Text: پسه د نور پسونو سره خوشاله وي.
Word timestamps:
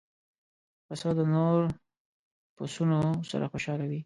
پسه 0.87 1.09
د 1.17 1.19
نور 1.33 1.59
پسونو 2.55 2.99
سره 3.29 3.45
خوشاله 3.51 3.85
وي. 3.89 3.99